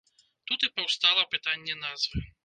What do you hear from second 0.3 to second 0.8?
Тут і